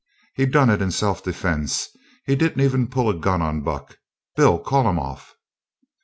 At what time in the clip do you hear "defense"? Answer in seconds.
1.23-1.89